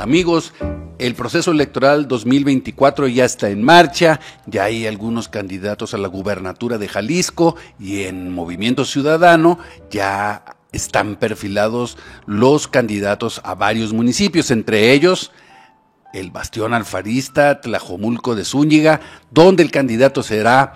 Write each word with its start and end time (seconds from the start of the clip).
Amigos, 0.00 0.54
el 0.98 1.14
proceso 1.14 1.50
electoral 1.50 2.08
2024 2.08 3.06
ya 3.08 3.26
está 3.26 3.50
en 3.50 3.62
marcha, 3.62 4.18
ya 4.46 4.64
hay 4.64 4.86
algunos 4.86 5.28
candidatos 5.28 5.92
a 5.92 5.98
la 5.98 6.08
gubernatura 6.08 6.78
de 6.78 6.88
Jalisco 6.88 7.56
y 7.78 8.04
en 8.04 8.32
Movimiento 8.32 8.86
Ciudadano 8.86 9.58
ya 9.90 10.44
están 10.72 11.16
perfilados 11.16 11.98
los 12.26 12.66
candidatos 12.66 13.42
a 13.44 13.54
varios 13.54 13.92
municipios, 13.92 14.50
entre 14.50 14.92
ellos 14.92 15.32
el 16.14 16.30
Bastión 16.30 16.72
Alfarista, 16.72 17.60
Tlajomulco 17.60 18.34
de 18.34 18.44
Zúñiga, 18.44 19.00
donde 19.30 19.62
el 19.62 19.70
candidato 19.70 20.22
será 20.22 20.74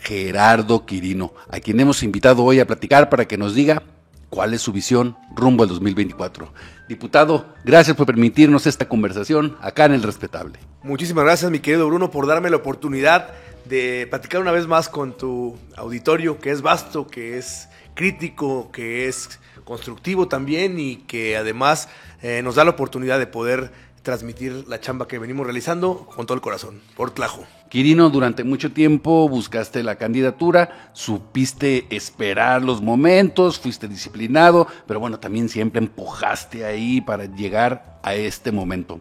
Gerardo 0.00 0.86
Quirino, 0.86 1.34
a 1.50 1.60
quien 1.60 1.78
hemos 1.78 2.02
invitado 2.02 2.42
hoy 2.42 2.60
a 2.60 2.66
platicar 2.66 3.10
para 3.10 3.26
que 3.26 3.36
nos 3.36 3.54
diga 3.54 3.82
cuál 4.30 4.54
es 4.54 4.62
su 4.62 4.72
visión 4.72 5.16
rumbo 5.34 5.62
al 5.62 5.68
2024. 5.68 6.52
Diputado, 6.88 7.54
gracias 7.64 7.96
por 7.96 8.06
permitirnos 8.06 8.66
esta 8.66 8.88
conversación 8.88 9.56
acá 9.60 9.86
en 9.86 9.92
El 9.92 10.02
Respetable. 10.02 10.58
Muchísimas 10.82 11.24
gracias, 11.24 11.50
mi 11.50 11.60
querido 11.60 11.86
Bruno, 11.86 12.10
por 12.10 12.26
darme 12.26 12.50
la 12.50 12.56
oportunidad 12.56 13.30
de 13.64 14.06
platicar 14.08 14.40
una 14.40 14.52
vez 14.52 14.66
más 14.66 14.88
con 14.88 15.16
tu 15.16 15.58
auditorio, 15.76 16.38
que 16.38 16.50
es 16.50 16.62
vasto, 16.62 17.06
que 17.06 17.38
es 17.38 17.68
crítico, 17.94 18.70
que 18.70 19.08
es 19.08 19.40
constructivo 19.64 20.28
también 20.28 20.78
y 20.78 20.96
que 20.96 21.36
además 21.36 21.88
eh, 22.22 22.40
nos 22.42 22.54
da 22.54 22.64
la 22.64 22.70
oportunidad 22.70 23.18
de 23.18 23.26
poder 23.26 23.72
transmitir 24.02 24.64
la 24.68 24.80
chamba 24.80 25.08
que 25.08 25.18
venimos 25.18 25.46
realizando 25.46 26.06
con 26.06 26.26
todo 26.26 26.36
el 26.36 26.40
corazón, 26.40 26.80
por 26.96 27.10
Tlajo. 27.10 27.44
Quirino, 27.68 28.10
durante 28.10 28.44
mucho 28.44 28.72
tiempo 28.72 29.28
buscaste 29.28 29.82
la 29.82 29.96
candidatura, 29.96 30.90
supiste 30.92 31.86
esperar 31.90 32.62
los 32.62 32.80
momentos, 32.80 33.58
fuiste 33.58 33.88
disciplinado, 33.88 34.68
pero 34.86 35.00
bueno, 35.00 35.18
también 35.18 35.48
siempre 35.48 35.80
empujaste 35.80 36.64
ahí 36.64 37.00
para 37.00 37.24
llegar 37.24 37.98
a 38.02 38.14
este 38.14 38.52
momento. 38.52 39.00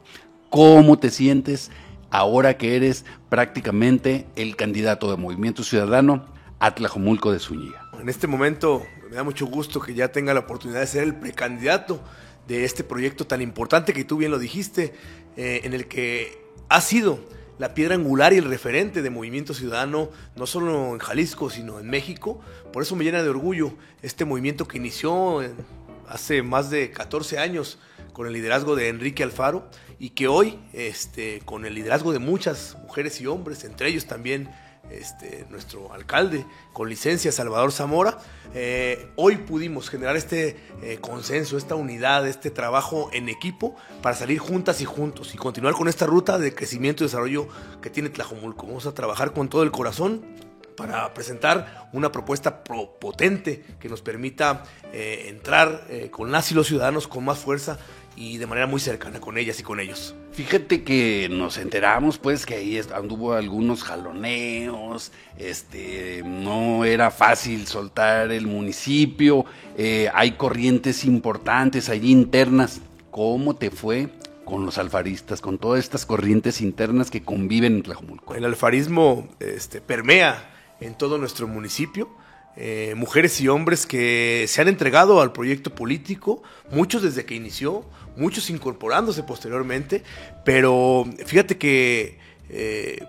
¿Cómo 0.49 0.97
te 0.97 1.11
sientes 1.11 1.69
ahora 2.09 2.57
que 2.57 2.75
eres 2.75 3.05
prácticamente 3.29 4.25
el 4.35 4.55
candidato 4.55 5.11
de 5.11 5.17
Movimiento 5.17 5.63
Ciudadano 5.63 6.25
a 6.59 6.73
Tlajomulco 6.73 7.31
de 7.31 7.39
Zúñiga? 7.39 7.89
En 8.01 8.09
este 8.09 8.25
momento 8.25 8.83
me 9.09 9.15
da 9.15 9.23
mucho 9.23 9.45
gusto 9.45 9.79
que 9.79 9.93
ya 9.93 10.07
tenga 10.07 10.33
la 10.33 10.39
oportunidad 10.41 10.79
de 10.79 10.87
ser 10.87 11.03
el 11.03 11.15
precandidato 11.15 12.01
de 12.47 12.65
este 12.65 12.83
proyecto 12.83 13.27
tan 13.27 13.41
importante 13.41 13.93
que 13.93 14.03
tú 14.03 14.17
bien 14.17 14.31
lo 14.31 14.39
dijiste, 14.39 14.93
eh, 15.37 15.61
en 15.63 15.73
el 15.73 15.87
que 15.87 16.45
ha 16.69 16.81
sido 16.81 17.19
la 17.57 17.73
piedra 17.73 17.95
angular 17.95 18.33
y 18.33 18.37
el 18.37 18.45
referente 18.45 19.01
de 19.01 19.09
Movimiento 19.09 19.53
Ciudadano, 19.53 20.09
no 20.35 20.45
solo 20.45 20.93
en 20.93 20.99
Jalisco, 20.99 21.49
sino 21.49 21.79
en 21.79 21.89
México. 21.89 22.41
Por 22.73 22.83
eso 22.83 22.95
me 22.95 23.03
llena 23.03 23.23
de 23.23 23.29
orgullo 23.29 23.73
este 24.01 24.25
movimiento 24.25 24.67
que 24.67 24.77
inició 24.77 25.41
hace 26.07 26.43
más 26.43 26.69
de 26.69 26.91
14 26.91 27.39
años 27.39 27.79
con 28.13 28.27
el 28.27 28.33
liderazgo 28.33 28.75
de 28.75 28.89
Enrique 28.89 29.23
Alfaro 29.23 29.69
y 29.99 30.11
que 30.11 30.27
hoy, 30.27 30.59
este, 30.73 31.41
con 31.45 31.65
el 31.65 31.75
liderazgo 31.75 32.13
de 32.13 32.19
muchas 32.19 32.77
mujeres 32.81 33.19
y 33.21 33.27
hombres, 33.27 33.63
entre 33.63 33.89
ellos 33.89 34.05
también 34.05 34.49
este, 34.89 35.45
nuestro 35.49 35.91
alcalde 35.93 36.45
con 36.73 36.89
licencia, 36.89 37.31
Salvador 37.31 37.71
Zamora, 37.71 38.17
eh, 38.53 39.11
hoy 39.15 39.37
pudimos 39.37 39.89
generar 39.89 40.15
este 40.15 40.57
eh, 40.81 40.97
consenso, 41.01 41.57
esta 41.57 41.75
unidad, 41.75 42.27
este 42.27 42.51
trabajo 42.51 43.09
en 43.13 43.29
equipo 43.29 43.75
para 44.01 44.15
salir 44.15 44.39
juntas 44.39 44.81
y 44.81 44.85
juntos 44.85 45.33
y 45.33 45.37
continuar 45.37 45.73
con 45.73 45.87
esta 45.87 46.05
ruta 46.05 46.37
de 46.37 46.53
crecimiento 46.53 47.03
y 47.03 47.07
desarrollo 47.07 47.47
que 47.81 47.89
tiene 47.89 48.09
Tlajomulco. 48.09 48.67
Vamos 48.67 48.85
a 48.85 48.93
trabajar 48.93 49.33
con 49.33 49.49
todo 49.49 49.63
el 49.63 49.71
corazón 49.71 50.23
para 50.77 51.13
presentar 51.13 51.89
una 51.93 52.11
propuesta 52.11 52.63
potente 52.63 53.63
que 53.79 53.87
nos 53.87 54.01
permita 54.01 54.63
eh, 54.91 55.27
entrar 55.29 55.87
con 56.11 56.31
las 56.31 56.51
y 56.51 56.55
los 56.55 56.67
ciudadanos 56.67 57.07
con 57.07 57.23
más 57.23 57.39
fuerza 57.39 57.79
y 58.15 58.37
de 58.37 58.47
manera 58.47 58.67
muy 58.67 58.79
cercana 58.79 59.19
con 59.19 59.37
ellas 59.37 59.59
y 59.59 59.63
con 59.63 59.79
ellos. 59.79 60.15
Fíjate 60.31 60.83
que 60.83 61.27
nos 61.29 61.57
enteramos 61.57 62.17
pues 62.17 62.45
que 62.45 62.55
ahí 62.55 62.79
anduvo 62.93 63.33
algunos 63.33 63.83
jaloneos, 63.83 65.11
este, 65.37 66.23
no 66.25 66.85
era 66.85 67.11
fácil 67.11 67.67
soltar 67.67 68.31
el 68.31 68.47
municipio, 68.47 69.45
eh, 69.77 70.09
hay 70.13 70.31
corrientes 70.31 71.05
importantes 71.05 71.89
allí 71.89 72.11
internas. 72.11 72.81
¿Cómo 73.11 73.55
te 73.55 73.71
fue 73.71 74.09
con 74.43 74.65
los 74.65 74.77
alfaristas, 74.77 75.39
con 75.39 75.57
todas 75.57 75.79
estas 75.79 76.05
corrientes 76.05 76.59
internas 76.59 77.09
que 77.09 77.23
conviven 77.23 77.75
en 77.75 77.83
Tlajumulco? 77.83 78.35
El 78.35 78.43
alfarismo 78.43 79.29
este, 79.39 79.79
permea 79.79 80.51
en 80.81 80.95
todo 80.95 81.17
nuestro 81.17 81.47
municipio 81.47 82.09
eh, 82.57 82.93
mujeres 82.95 83.39
y 83.41 83.47
hombres 83.47 83.85
que 83.85 84.45
se 84.47 84.61
han 84.61 84.67
entregado 84.67 85.21
al 85.21 85.31
proyecto 85.31 85.75
político, 85.75 86.41
muchos 86.71 87.01
desde 87.01 87.25
que 87.25 87.35
inició, 87.35 87.85
muchos 88.15 88.49
incorporándose 88.49 89.23
posteriormente, 89.23 90.03
pero 90.43 91.05
fíjate 91.25 91.57
que 91.57 92.17
eh, 92.49 93.03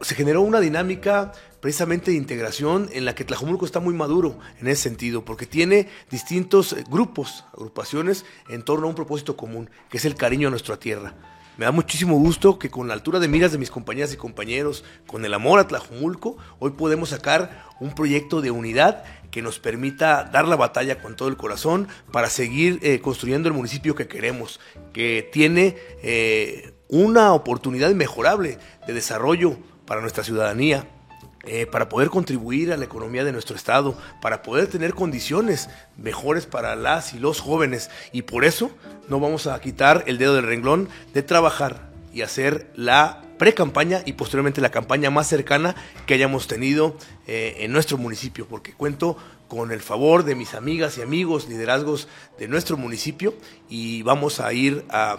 se 0.00 0.14
generó 0.14 0.42
una 0.42 0.60
dinámica 0.60 1.32
precisamente 1.60 2.10
de 2.10 2.16
integración 2.16 2.88
en 2.92 3.04
la 3.04 3.14
que 3.14 3.24
Tlajomulco 3.24 3.64
está 3.64 3.78
muy 3.78 3.94
maduro 3.94 4.38
en 4.60 4.66
ese 4.66 4.82
sentido, 4.82 5.24
porque 5.24 5.46
tiene 5.46 5.88
distintos 6.10 6.74
grupos, 6.90 7.44
agrupaciones 7.52 8.24
en 8.48 8.62
torno 8.62 8.86
a 8.86 8.90
un 8.90 8.96
propósito 8.96 9.36
común, 9.36 9.70
que 9.88 9.98
es 9.98 10.04
el 10.04 10.16
cariño 10.16 10.48
a 10.48 10.50
nuestra 10.50 10.76
tierra. 10.76 11.14
Me 11.58 11.66
da 11.66 11.70
muchísimo 11.70 12.16
gusto 12.16 12.58
que 12.58 12.70
con 12.70 12.88
la 12.88 12.94
altura 12.94 13.20
de 13.20 13.28
miras 13.28 13.52
de 13.52 13.58
mis 13.58 13.70
compañeras 13.70 14.14
y 14.14 14.16
compañeros, 14.16 14.84
con 15.06 15.26
el 15.26 15.34
amor 15.34 15.60
a 15.60 15.68
Tlajumulco, 15.68 16.38
hoy 16.58 16.70
podemos 16.70 17.10
sacar 17.10 17.66
un 17.78 17.94
proyecto 17.94 18.40
de 18.40 18.50
unidad 18.50 19.04
que 19.30 19.42
nos 19.42 19.58
permita 19.58 20.24
dar 20.24 20.48
la 20.48 20.56
batalla 20.56 21.02
con 21.02 21.14
todo 21.14 21.28
el 21.28 21.36
corazón 21.36 21.88
para 22.10 22.30
seguir 22.30 22.78
eh, 22.82 23.00
construyendo 23.00 23.48
el 23.48 23.54
municipio 23.54 23.94
que 23.94 24.08
queremos, 24.08 24.60
que 24.94 25.28
tiene 25.30 25.76
eh, 26.02 26.72
una 26.88 27.34
oportunidad 27.34 27.90
inmejorable 27.90 28.56
de 28.86 28.92
desarrollo 28.94 29.58
para 29.84 30.00
nuestra 30.00 30.24
ciudadanía, 30.24 30.86
eh, 31.44 31.66
para 31.66 31.88
poder 31.88 32.08
contribuir 32.08 32.72
a 32.72 32.76
la 32.76 32.84
economía 32.84 33.24
de 33.24 33.32
nuestro 33.32 33.56
estado, 33.56 33.98
para 34.20 34.42
poder 34.42 34.68
tener 34.68 34.94
condiciones 34.94 35.68
mejores 35.96 36.46
para 36.46 36.76
las 36.76 37.14
y 37.14 37.18
los 37.18 37.40
jóvenes. 37.40 37.90
Y 38.12 38.22
por 38.22 38.44
eso 38.44 38.70
no 39.08 39.18
vamos 39.18 39.48
a 39.48 39.60
quitar 39.60 40.04
el 40.06 40.18
dedo 40.18 40.34
del 40.34 40.46
renglón 40.46 40.88
de 41.14 41.22
trabajar 41.22 41.90
y 42.14 42.22
hacer 42.22 42.70
la 42.76 43.22
pre-campaña 43.38 44.02
y 44.06 44.12
posteriormente 44.12 44.60
la 44.60 44.70
campaña 44.70 45.10
más 45.10 45.26
cercana 45.26 45.74
que 46.06 46.14
hayamos 46.14 46.46
tenido 46.46 46.96
eh, 47.26 47.56
en 47.60 47.72
nuestro 47.72 47.98
municipio, 47.98 48.46
porque 48.46 48.72
cuento 48.72 49.16
con 49.48 49.72
el 49.72 49.80
favor 49.80 50.22
de 50.22 50.36
mis 50.36 50.54
amigas 50.54 50.96
y 50.96 51.02
amigos, 51.02 51.48
liderazgos 51.48 52.06
de 52.38 52.46
nuestro 52.46 52.76
municipio 52.76 53.34
y 53.68 54.02
vamos 54.02 54.38
a 54.38 54.52
ir 54.52 54.84
a 54.90 55.18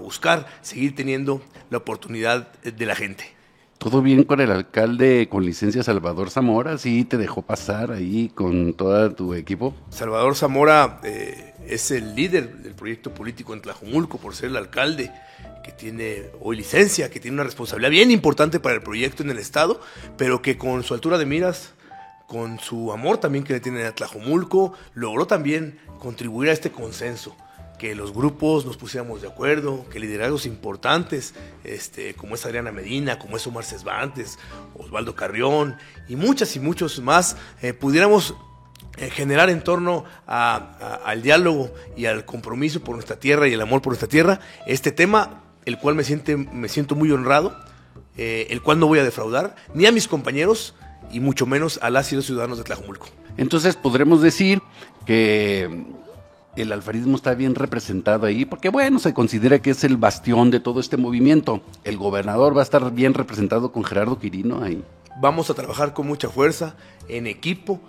buscar 0.00 0.46
seguir 0.60 0.94
teniendo 0.94 1.42
la 1.70 1.78
oportunidad 1.78 2.52
de 2.62 2.86
la 2.86 2.94
gente. 2.94 3.41
¿Todo 3.82 4.00
bien 4.00 4.22
con 4.22 4.40
el 4.40 4.52
alcalde 4.52 5.28
con 5.28 5.44
licencia 5.44 5.82
Salvador 5.82 6.30
Zamora? 6.30 6.78
¿Sí 6.78 7.04
te 7.04 7.16
dejó 7.16 7.42
pasar 7.42 7.90
ahí 7.90 8.30
con 8.32 8.74
todo 8.74 9.12
tu 9.12 9.34
equipo? 9.34 9.74
Salvador 9.90 10.36
Zamora 10.36 11.00
eh, 11.02 11.52
es 11.66 11.90
el 11.90 12.14
líder 12.14 12.58
del 12.58 12.76
proyecto 12.76 13.12
político 13.12 13.54
en 13.54 13.60
Tlajumulco 13.60 14.18
por 14.18 14.36
ser 14.36 14.50
el 14.50 14.56
alcalde 14.56 15.10
que 15.64 15.72
tiene 15.72 16.26
hoy 16.40 16.58
licencia, 16.58 17.10
que 17.10 17.18
tiene 17.18 17.34
una 17.34 17.42
responsabilidad 17.42 17.90
bien 17.90 18.12
importante 18.12 18.60
para 18.60 18.76
el 18.76 18.82
proyecto 18.82 19.24
en 19.24 19.30
el 19.30 19.38
estado, 19.38 19.80
pero 20.16 20.42
que 20.42 20.56
con 20.56 20.84
su 20.84 20.94
altura 20.94 21.18
de 21.18 21.26
miras, 21.26 21.72
con 22.28 22.60
su 22.60 22.92
amor 22.92 23.18
también 23.18 23.42
que 23.42 23.54
le 23.54 23.58
tiene 23.58 23.82
a 23.82 23.92
Tlajumulco, 23.92 24.74
logró 24.94 25.26
también 25.26 25.80
contribuir 25.98 26.50
a 26.50 26.52
este 26.52 26.70
consenso 26.70 27.34
que 27.82 27.96
los 27.96 28.14
grupos 28.14 28.64
nos 28.64 28.76
pusiéramos 28.76 29.22
de 29.22 29.26
acuerdo, 29.26 29.84
que 29.90 29.98
liderazgos 29.98 30.46
importantes, 30.46 31.34
este, 31.64 32.14
como 32.14 32.36
es 32.36 32.46
Adriana 32.46 32.70
Medina, 32.70 33.18
como 33.18 33.36
es 33.36 33.44
Omar 33.44 33.64
Cesvantes, 33.64 34.38
Osvaldo 34.78 35.16
Carrión 35.16 35.74
y 36.08 36.14
muchas 36.14 36.54
y 36.54 36.60
muchos 36.60 37.00
más, 37.00 37.36
eh, 37.60 37.72
pudiéramos 37.72 38.36
eh, 38.98 39.10
generar 39.10 39.50
en 39.50 39.64
torno 39.64 40.04
al 40.26 41.22
diálogo 41.22 41.72
y 41.96 42.06
al 42.06 42.24
compromiso 42.24 42.84
por 42.84 42.94
nuestra 42.94 43.16
tierra 43.18 43.48
y 43.48 43.54
el 43.54 43.60
amor 43.60 43.82
por 43.82 43.90
nuestra 43.90 44.08
tierra 44.08 44.38
este 44.68 44.92
tema, 44.92 45.42
el 45.64 45.76
cual 45.76 45.96
me, 45.96 46.04
siente, 46.04 46.36
me 46.36 46.68
siento 46.68 46.94
muy 46.94 47.10
honrado, 47.10 47.58
eh, 48.16 48.46
el 48.50 48.62
cual 48.62 48.78
no 48.78 48.86
voy 48.86 49.00
a 49.00 49.04
defraudar, 49.04 49.56
ni 49.74 49.86
a 49.86 49.90
mis 49.90 50.06
compañeros 50.06 50.76
y 51.10 51.18
mucho 51.18 51.46
menos 51.46 51.80
a 51.82 51.90
las 51.90 52.12
y 52.12 52.14
los 52.14 52.26
ciudadanos 52.26 52.58
de 52.58 52.62
Tlajomulco. 52.62 53.08
Entonces 53.36 53.74
podremos 53.74 54.22
decir 54.22 54.62
que 55.04 56.00
el 56.56 56.72
alfarismo 56.72 57.16
está 57.16 57.34
bien 57.34 57.54
representado 57.54 58.26
ahí, 58.26 58.44
porque 58.44 58.68
bueno, 58.68 58.98
se 58.98 59.14
considera 59.14 59.60
que 59.60 59.70
es 59.70 59.84
el 59.84 59.96
bastión 59.96 60.50
de 60.50 60.60
todo 60.60 60.80
este 60.80 60.96
movimiento. 60.96 61.62
El 61.84 61.96
gobernador 61.96 62.56
va 62.56 62.60
a 62.60 62.64
estar 62.64 62.92
bien 62.92 63.14
representado 63.14 63.72
con 63.72 63.84
Gerardo 63.84 64.18
Quirino 64.18 64.62
ahí. 64.62 64.82
Vamos 65.20 65.50
a 65.50 65.54
trabajar 65.54 65.94
con 65.94 66.06
mucha 66.06 66.28
fuerza, 66.28 66.74
en 67.08 67.26
equipo, 67.26 67.80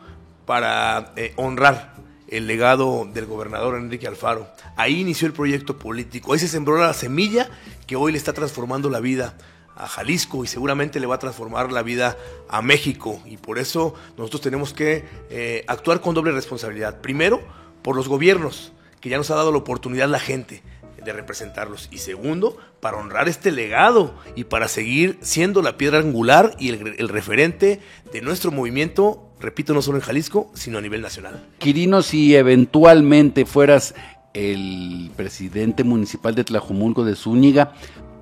para 0.46 1.14
eh, 1.16 1.34
honrar 1.36 1.94
el 2.28 2.48
legado 2.48 3.08
del 3.14 3.26
gobernador 3.26 3.76
Enrique 3.76 4.08
Alfaro. 4.08 4.48
Ahí 4.76 5.02
inició 5.02 5.28
el 5.28 5.34
proyecto 5.34 5.78
político, 5.78 6.34
ahí 6.34 6.40
se 6.40 6.48
sembró 6.48 6.78
la 6.78 6.94
semilla 6.94 7.50
que 7.86 7.96
hoy 7.96 8.12
le 8.12 8.18
está 8.18 8.34
transformando 8.34 8.90
la 8.90 9.00
vida 9.00 9.36
a 9.76 9.88
Jalisco 9.88 10.44
y 10.44 10.48
seguramente 10.48 11.00
le 11.00 11.08
va 11.08 11.16
a 11.16 11.20
transformar 11.20 11.72
la 11.72 11.82
vida 11.82 12.18
a 12.50 12.62
México. 12.62 13.22
Y 13.26 13.38
por 13.38 13.60
eso 13.60 13.94
nosotros 14.18 14.42
tenemos 14.42 14.74
que 14.74 15.06
eh, 15.30 15.64
actuar 15.68 16.02
con 16.02 16.16
doble 16.16 16.32
responsabilidad. 16.32 17.02
Primero, 17.02 17.42
por 17.84 17.96
los 17.96 18.08
gobiernos, 18.08 18.72
que 19.02 19.10
ya 19.10 19.18
nos 19.18 19.30
ha 19.32 19.36
dado 19.36 19.52
la 19.52 19.60
oportunidad 19.60 20.08
la 20.10 20.20
gente 20.20 20.64
de 21.04 21.14
representarlos. 21.14 21.90
Y 21.92 21.98
segundo, 21.98 22.58
para 22.80 22.98
honrar 22.98 23.28
este 23.28 23.52
legado 23.52 24.14
y 24.36 24.46
para 24.46 24.68
seguir 24.68 25.18
siendo 25.22 25.62
la 25.62 25.78
piedra 25.78 26.00
angular 26.00 26.56
y 26.60 26.70
el, 26.70 26.96
el 26.98 27.10
referente 27.10 27.82
de 28.12 28.22
nuestro 28.22 28.52
movimiento, 28.52 29.30
repito, 29.40 29.74
no 29.74 29.82
solo 29.82 29.98
en 29.98 30.04
Jalisco, 30.04 30.50
sino 30.54 30.78
a 30.78 30.82
nivel 30.82 31.02
nacional. 31.02 31.46
Quirino, 31.60 32.02
si 32.02 32.36
eventualmente 32.36 33.46
fueras 33.46 33.96
el 34.34 35.12
presidente 35.16 35.84
municipal 35.84 36.36
de 36.36 36.44
Tlajumulco 36.44 37.04
de 37.04 37.16
Zúñiga, 37.16 37.74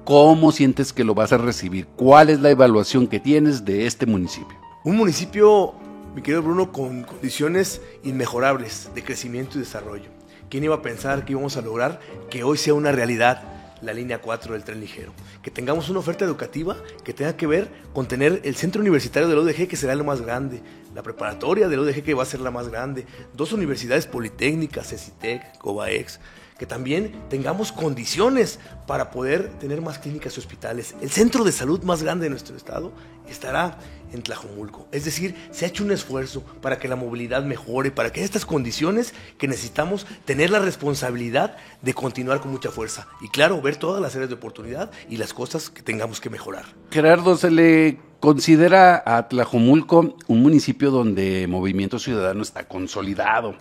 ¿cómo 0.04 0.52
sientes 0.52 0.92
que 0.94 1.04
lo 1.04 1.14
vas 1.14 1.32
a 1.32 1.38
recibir? 1.38 1.88
¿Cuál 1.96 2.30
es 2.30 2.42
la 2.42 2.50
evaluación 2.50 3.08
que 3.08 3.20
tienes 3.20 3.64
de 3.64 3.86
este 3.86 4.06
municipio? 4.06 4.58
Un 4.84 4.98
municipio, 4.98 5.76
mi 6.16 6.22
querido 6.22 6.42
Bruno, 6.42 6.72
con 6.72 7.04
condiciones 7.04 7.82
inmejorables 8.04 8.90
de 8.94 9.04
crecimiento 9.04 9.58
y 9.58 9.62
desarrollo. 9.62 10.10
¿Quién 10.50 10.64
iba 10.64 10.76
a 10.76 10.82
pensar 10.82 11.24
que 11.24 11.32
íbamos 11.32 11.56
a 11.56 11.62
lograr 11.62 12.00
que 12.30 12.44
hoy 12.44 12.58
sea 12.58 12.74
una 12.74 12.92
realidad 12.92 13.52
la 13.82 13.94
línea 13.94 14.22
4 14.22 14.54
del 14.54 14.64
tren 14.64 14.80
ligero. 14.80 15.14
Que 15.42 15.52
tengamos 15.52 15.90
una 15.90 16.00
oferta 16.00 16.24
educativa 16.24 16.78
que 17.04 17.14
tenga 17.14 17.36
que 17.36 17.48
ver 17.48 17.70
con 17.94 18.08
tener 18.08 18.42
el 18.44 18.56
centro 18.56 18.82
universitario 18.82 19.28
del 19.28 19.40
ODG 19.40 19.68
que 19.68 19.76
será 19.76 19.96
lo 19.96 20.04
más 20.04 20.22
grande, 20.22 20.62
la 20.94 21.04
preparatoria 21.04 21.68
del 21.68 21.80
ODG 21.80 22.04
que 22.04 22.14
va 22.14 22.24
a 22.24 22.28
ser 22.28 22.42
la 22.42 22.52
más 22.52 22.70
grande, 22.70 23.06
dos 23.34 23.54
universidades 23.54 24.08
politécnicas, 24.08 24.90
CECITEC, 24.90 25.58
COBAEX, 25.58 26.20
que 26.62 26.68
también 26.68 27.12
tengamos 27.28 27.72
condiciones 27.72 28.60
para 28.86 29.10
poder 29.10 29.50
tener 29.58 29.82
más 29.82 29.98
clínicas 29.98 30.38
y 30.38 30.42
hospitales. 30.42 30.94
El 31.02 31.10
centro 31.10 31.44
de 31.44 31.52
salud 31.52 31.82
más 31.82 32.04
grande 32.04 32.26
de 32.26 32.30
nuestro 32.30 32.56
estado 32.56 32.92
estará 33.28 33.80
en 34.14 34.22
Tlajomulco. 34.22 34.88
Es 34.92 35.04
decir, 35.04 35.34
se 35.50 35.66
ha 35.66 35.70
hecho 35.70 35.84
un 35.84 35.92
esfuerzo 35.92 36.44
para 36.62 36.78
que 36.78 36.88
la 36.88 36.96
movilidad 36.96 37.42
mejore, 37.44 37.90
para 37.90 38.12
que 38.12 38.24
estas 38.24 38.46
condiciones 38.46 39.16
que 39.40 39.48
necesitamos 39.48 40.06
tener 40.26 40.52
la 40.52 40.60
responsabilidad 40.60 41.58
de 41.82 41.96
continuar 41.96 42.42
con 42.42 42.52
mucha 42.52 42.70
fuerza. 42.70 43.08
Y 43.22 43.30
claro, 43.30 43.60
ver 43.60 43.78
todas 43.78 44.00
las 44.00 44.14
áreas 44.14 44.30
de 44.30 44.36
oportunidad 44.36 44.92
y 45.10 45.18
las 45.18 45.34
cosas 45.34 45.72
que 45.72 45.82
tengamos 45.82 46.22
que 46.22 46.30
mejorar. 46.30 46.66
Gerardo, 46.92 47.38
se 47.38 47.50
le 47.50 47.98
considera 48.22 49.04
a 49.06 49.28
Tlajomulco 49.28 50.16
un 50.28 50.42
municipio 50.42 50.92
donde 50.92 51.48
Movimiento 51.48 52.00
Ciudadano 52.00 52.44
está 52.44 52.66
consolidado, 52.68 53.56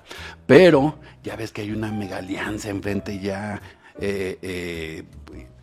pero 0.47 0.97
ya 1.25 1.35
ves 1.35 1.51
que 1.51 1.63
hay 1.63 1.73
una 1.73 1.91
mega 1.91 2.19
alianza 2.19 2.69
enfrente 2.69 3.19
ya 3.19 3.61
eh, 3.99 4.39
eh, 4.43 5.05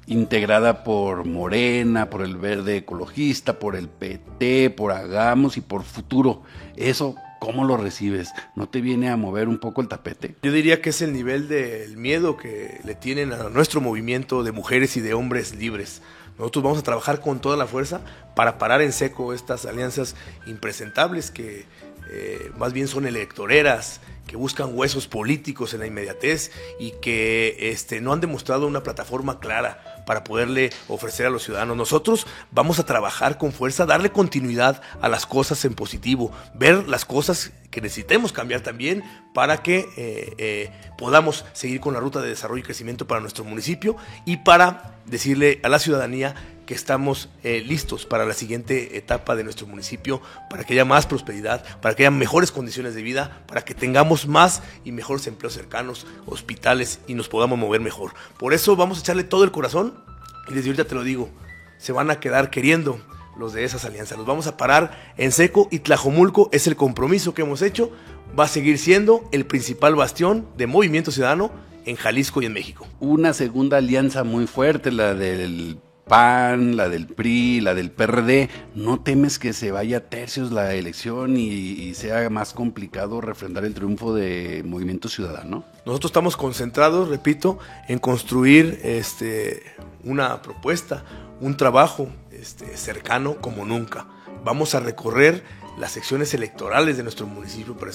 integrada 0.08 0.84
por 0.84 1.26
Morena, 1.26 2.10
por 2.10 2.24
el 2.24 2.36
Verde 2.36 2.78
Ecologista, 2.78 3.60
por 3.60 3.76
el 3.76 3.88
PT, 3.88 4.72
por 4.72 4.92
Hagamos 4.92 5.56
y 5.56 5.62
por 5.62 5.84
Futuro. 5.84 6.42
Eso 6.76 7.16
¿Cómo 7.40 7.66
lo 7.66 7.78
recibes? 7.78 8.34
¿No 8.56 8.68
te 8.68 8.82
viene 8.82 9.10
a 9.10 9.18
mover 9.18 9.48
un 9.48 9.60
poco 9.60 9.82
el 9.82 9.88
tapete? 9.88 10.36
Yo 10.42 10.52
diría 10.52 10.82
que 10.82 10.90
es 10.90 11.02
el 11.02 11.14
nivel 11.14 11.48
del 11.48 11.96
miedo 11.96 12.36
que 12.36 12.82
le 12.84 12.96
tienen 12.96 13.32
a 13.32 13.50
nuestro 13.50 13.80
movimiento 13.80 14.44
de 14.44 14.52
mujeres 14.52 14.98
y 14.98 15.02
de 15.02 15.14
hombres 15.14 15.56
libres. 15.56 16.02
Nosotros 16.38 16.63
vamos 16.63 16.80
a 16.80 16.84
trabajar 16.84 17.19
con 17.19 17.39
toda 17.39 17.57
la 17.57 17.66
fuerza 17.66 18.01
para 18.36 18.57
parar 18.57 18.81
en 18.81 18.94
seco 18.94 19.34
estas 19.34 19.66
alianzas 19.66 20.16
impresentables 20.45 21.31
que 21.31 21.66
eh, 22.12 22.51
más 22.57 22.74
bien 22.74 22.88
son 22.88 23.06
electoreras, 23.06 24.01
que 24.27 24.36
buscan 24.36 24.69
huesos 24.74 25.07
políticos 25.07 25.74
en 25.74 25.80
la 25.80 25.88
inmediatez 25.88 26.51
y 26.80 26.92
que 27.01 27.71
este, 27.71 28.01
no 28.01 28.13
han 28.13 28.19
demostrado 28.19 28.68
una 28.68 28.83
plataforma 28.83 29.39
clara 29.39 30.04
para 30.06 30.24
poderle 30.24 30.69
ofrecer 30.88 31.25
a 31.25 31.30
los 31.30 31.44
ciudadanos. 31.44 31.75
Nosotros 31.75 32.27
vamos 32.51 32.77
a 32.80 32.86
trabajar 32.86 33.38
con 33.38 33.51
fuerza, 33.51 33.86
darle 33.86 34.12
continuidad 34.12 34.81
a 35.01 35.09
las 35.09 35.25
cosas 35.25 35.63
en 35.65 35.74
positivo, 35.74 36.31
ver 36.54 36.88
las 36.88 37.06
cosas 37.06 37.51
que 37.71 37.81
necesitemos 37.81 38.31
cambiar 38.31 38.62
también 38.62 39.03
para 39.33 39.63
que 39.63 39.88
eh, 39.98 40.33
eh, 40.38 40.71
podamos 40.98 41.45
seguir 41.53 41.80
con 41.80 41.94
la 41.94 42.00
ruta 42.00 42.21
de 42.21 42.30
desarrollo 42.30 42.62
y 42.62 42.65
crecimiento 42.65 43.07
para 43.07 43.21
nuestro 43.21 43.44
municipio 43.44 43.95
y 44.25 44.38
para 44.38 45.00
decirle 45.06 45.60
a 45.63 45.69
la 45.69 45.80
ciudadanía 45.80 46.36
que 46.68 46.75
estamos 46.75 47.30
eh, 47.44 47.64
listos 47.66 48.06
para 48.06 48.25
la 48.25 48.34
siguiente 48.34 48.98
etapa 48.98 49.36
de 49.36 49.44
nuestro 49.44 49.66
municipio, 49.66 50.22
para 50.50 50.66
que 50.66 50.74
haya 50.74 50.86
más 50.86 51.08
prosperidad, 51.08 51.64
para 51.81 51.96
que 51.96 52.04
haya 52.04 52.12
mejores 52.12 52.52
condiciones 52.52 52.94
de 52.94 53.02
vida, 53.02 53.42
para 53.48 53.64
que 53.64 53.74
tengamos 53.74 54.28
más 54.28 54.62
y 54.84 54.92
mejores 54.92 55.25
empleos 55.28 55.54
cercanos, 55.54 56.06
hospitales 56.28 57.00
y 57.08 57.16
nos 57.16 57.30
podamos 57.30 57.58
mover 57.58 57.80
mejor. 57.80 58.12
Por 58.38 58.54
eso 58.54 58.75
vamos 58.75 58.98
a 58.98 59.02
echarle 59.02 59.24
todo 59.24 59.46
el 59.46 59.52
corazón 59.52 60.04
y 60.50 60.54
desde 60.54 60.69
ahorita 60.69 60.86
te 60.86 60.94
lo 60.94 61.04
digo, 61.04 61.30
se 61.78 61.94
van 61.94 62.12
a 62.12 62.19
quedar 62.19 62.50
queriendo 62.50 63.00
los 63.40 63.54
de 63.54 63.63
esas 63.63 63.86
alianzas. 63.86 64.18
Los 64.18 64.28
vamos 64.28 64.46
a 64.48 64.58
parar 64.58 65.13
en 65.16 65.31
seco 65.31 65.70
y 65.72 65.80
Tlajomulco 65.80 66.50
es 66.52 66.68
el 66.68 66.75
compromiso 66.75 67.34
que 67.34 67.44
hemos 67.44 67.62
hecho. 67.62 67.92
Va 68.38 68.44
a 68.44 68.50
seguir 68.50 68.78
siendo 68.78 69.28
el 69.31 69.46
principal 69.46 69.96
bastión 69.96 70.48
de 70.58 70.68
Movimiento 70.68 71.12
Ciudadano 71.12 71.50
en 71.86 71.96
Jalisco 71.96 72.42
y 72.42 72.46
en 72.46 72.54
México. 72.54 72.86
Una 73.00 73.31
segunda 73.34 73.78
alianza 73.78 74.25
muy 74.25 74.48
fuerte, 74.48 74.92
la 74.92 75.13
del 75.13 75.80
PAN, 76.07 76.77
la 76.77 76.89
del 76.89 77.07
PRI, 77.07 77.62
la 77.62 77.74
del 77.74 77.92
PRD, 77.92 78.50
¿no 78.75 79.01
temes 79.01 79.39
que 79.39 79.54
se 79.54 79.71
vaya 79.71 79.98
a 79.98 80.01
tercios 80.01 80.51
la 80.51 80.74
elección 80.74 81.38
y, 81.38 81.94
sea 81.95 82.30
más 82.30 82.54
complicado 82.54 83.21
refrendar 83.21 83.65
el 83.65 83.74
triunfo 83.74 84.13
de 84.13 84.63
Movimiento 84.65 85.09
Ciudadano? 85.09 85.63
Nosotros 85.86 86.09
estamos 86.09 86.38
concentrados, 86.38 87.09
repito, 87.09 87.59
en 87.88 88.00
construir 88.00 88.80
este, 88.83 89.63
una 90.04 90.42
propuesta, 90.42 91.04
un 91.42 91.57
trabajo 91.57 92.10
este, 92.31 92.77
cercano 92.77 93.38
como 93.42 93.65
nunca. 93.65 94.06
Vamos 94.44 94.75
a 94.75 94.80
recorrer 94.80 95.44
las 95.77 95.92
secciones 95.92 96.33
electorales 96.33 96.98
de 96.98 97.03
nuestro 97.03 97.27
municipio 97.27 97.77
para, 97.77 97.92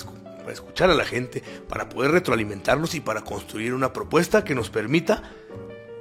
escuchar 0.53 0.91
a 0.91 0.95
la 0.95 1.05
gente, 1.05 1.43
para 1.69 1.89
poder 1.89 2.13
retroalimentarnos 2.13 2.95
y 2.95 3.01
para 3.01 3.23
construir 3.23 3.75
una 3.75 3.93
propuesta 3.93 4.45
que 4.45 4.55
nos 4.55 4.71
permita 4.71 5.23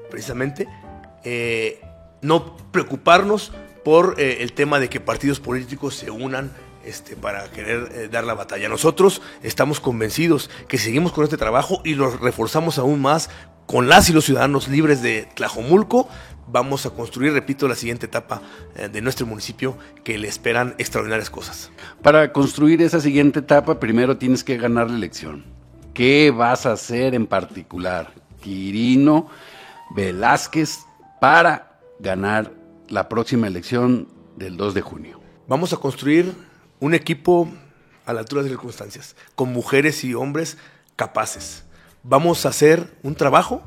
precisamente 0.10 0.68
eh, 1.24 1.80
no 2.22 2.58
preocuparnos 2.72 3.52
por 3.84 4.16
eh, 4.18 4.38
el 4.42 4.54
tema 4.54 4.80
de 4.80 4.90
que 4.90 5.00
partidos 5.00 5.40
políticos 5.40 5.96
se 5.96 6.12
unan 6.12 6.52
este, 6.86 7.16
para 7.16 7.50
querer 7.52 7.92
eh, 7.94 8.08
dar 8.12 8.24
la 8.24 8.34
batalla. 8.34 8.70
Nosotros 8.70 9.22
estamos 9.44 9.80
convencidos 9.80 10.50
que 10.68 10.78
seguimos 10.78 11.12
con 11.12 11.24
este 11.24 11.38
trabajo 11.38 11.82
y 11.84 11.96
lo 11.96 12.10
reforzamos 12.10 12.78
aún 12.78 13.02
más 13.02 13.30
con 13.66 13.88
las 13.88 14.10
y 14.10 14.14
los 14.14 14.26
ciudadanos 14.26 14.68
libres 14.68 15.02
de 15.02 15.28
Tlajomulco. 15.36 16.10
Vamos 16.48 16.86
a 16.86 16.90
construir, 16.90 17.34
repito, 17.34 17.68
la 17.68 17.76
siguiente 17.76 18.08
etapa 18.08 18.42
eh, 18.76 18.90
de 18.90 19.02
nuestro 19.02 19.26
municipio 19.26 19.78
que 20.04 20.18
le 20.18 20.28
esperan 20.28 20.76
extraordinarias 20.78 21.30
cosas. 21.30 21.72
Para 22.02 22.34
construir 22.34 22.82
esa 22.82 23.00
siguiente 23.00 23.40
etapa, 23.40 23.80
primero 23.80 24.18
tienes 24.18 24.44
que 24.44 24.58
ganar 24.58 24.90
la 24.90 24.98
elección. 24.98 25.46
¿Qué 25.94 26.32
vas 26.32 26.66
a 26.66 26.74
hacer 26.74 27.14
en 27.16 27.28
particular, 27.28 28.12
Quirino 28.42 29.30
Velázquez, 29.96 30.80
para 31.20 31.71
ganar 32.02 32.52
la 32.90 33.08
próxima 33.08 33.48
elección 33.48 34.08
del 34.36 34.58
2 34.58 34.74
de 34.74 34.82
junio. 34.82 35.22
Vamos 35.48 35.72
a 35.74 35.78
construir 35.78 36.34
un 36.80 36.94
equipo 36.94 37.48
a 38.06 38.14
la 38.14 38.22
altura 38.22 38.42
de 38.42 38.50
las 38.50 38.58
circunstancias, 38.58 39.16
con 39.36 39.54
mujeres 39.54 40.04
y 40.04 40.14
hombres 40.14 40.58
capaces. 40.96 41.64
Vamos 42.04 42.46
a 42.46 42.50
hacer 42.50 42.98
un 43.04 43.16
trabajo 43.16 43.62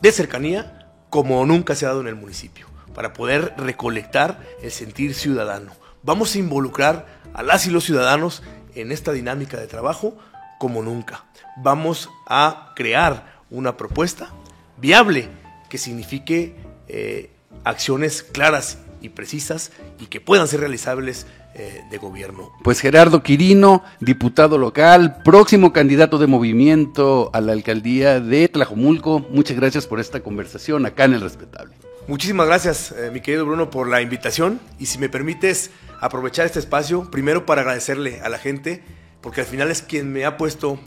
de 0.00 0.12
cercanía 0.12 0.90
como 1.08 1.44
nunca 1.46 1.74
se 1.74 1.86
ha 1.86 1.90
dado 1.90 2.00
en 2.00 2.08
el 2.08 2.16
municipio, 2.16 2.66
para 2.94 3.12
poder 3.12 3.54
recolectar 3.56 4.40
el 4.60 4.70
sentir 4.70 5.14
ciudadano. 5.14 5.72
Vamos 6.02 6.34
a 6.34 6.38
involucrar 6.38 7.06
a 7.32 7.42
las 7.42 7.66
y 7.66 7.70
los 7.70 7.84
ciudadanos 7.84 8.42
en 8.74 8.90
esta 8.90 9.12
dinámica 9.12 9.56
de 9.56 9.66
trabajo 9.66 10.16
como 10.58 10.82
nunca. 10.82 11.24
Vamos 11.56 12.10
a 12.26 12.72
crear 12.74 13.40
una 13.50 13.76
propuesta 13.76 14.30
viable 14.76 15.28
que 15.68 15.78
signifique 15.78 16.54
eh, 16.88 17.30
acciones 17.64 18.22
claras 18.22 18.78
y 19.00 19.10
precisas 19.10 19.72
y 20.00 20.06
que 20.06 20.20
puedan 20.20 20.48
ser 20.48 20.60
realizables 20.60 21.26
eh, 21.54 21.82
de 21.90 21.98
gobierno. 21.98 22.52
Pues 22.62 22.80
Gerardo 22.80 23.22
Quirino, 23.22 23.82
diputado 24.00 24.58
local, 24.58 25.22
próximo 25.22 25.72
candidato 25.72 26.18
de 26.18 26.26
movimiento 26.26 27.30
a 27.32 27.40
la 27.40 27.52
alcaldía 27.52 28.20
de 28.20 28.48
Tlajomulco, 28.48 29.20
muchas 29.30 29.56
gracias 29.56 29.86
por 29.86 30.00
esta 30.00 30.20
conversación 30.20 30.86
acá 30.86 31.04
en 31.04 31.14
El 31.14 31.22
Respetable. 31.22 31.74
Muchísimas 32.08 32.46
gracias, 32.46 32.92
eh, 32.92 33.10
mi 33.12 33.20
querido 33.20 33.46
Bruno, 33.46 33.70
por 33.70 33.88
la 33.88 34.00
invitación 34.00 34.60
y 34.78 34.86
si 34.86 34.98
me 34.98 35.08
permites 35.08 35.70
aprovechar 36.00 36.46
este 36.46 36.58
espacio, 36.58 37.10
primero 37.10 37.46
para 37.46 37.62
agradecerle 37.62 38.20
a 38.20 38.28
la 38.28 38.38
gente, 38.38 38.84
porque 39.22 39.40
al 39.40 39.46
final 39.46 39.70
es 39.70 39.82
quien 39.82 40.12
me 40.12 40.24
ha 40.24 40.36
puesto 40.36 40.78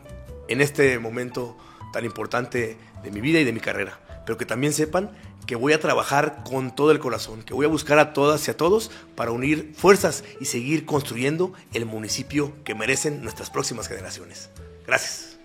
en 0.48 0.62
este 0.62 0.98
momento 1.00 1.57
tan 1.91 2.05
importante 2.05 2.77
de 3.03 3.12
mi 3.12 3.21
vida 3.21 3.39
y 3.39 3.43
de 3.43 3.53
mi 3.53 3.59
carrera 3.59 4.00
pero 4.29 4.38
que 4.38 4.45
también 4.45 4.74
sepan 4.74 5.09
que 5.48 5.55
voy 5.55 5.74
a 5.74 5.79
trabajar 5.79 6.43
con 6.43 6.75
todo 6.75 6.91
el 6.91 7.00
corazón, 7.00 7.41
que 7.41 7.55
voy 7.55 7.65
a 7.65 7.67
buscar 7.67 7.98
a 7.98 8.13
todas 8.13 8.48
y 8.48 8.51
a 8.51 8.55
todos 8.55 8.91
para 9.15 9.31
unir 9.31 9.74
fuerzas 9.75 10.24
y 10.39 10.45
seguir 10.45 10.86
construyendo 10.86 11.51
el 11.74 11.88
municipio 11.88 12.53
que 12.63 12.75
merecen 12.75 13.24
nuestras 13.24 13.50
próximas 13.50 13.88
generaciones. 13.88 14.51
Gracias. 14.86 15.39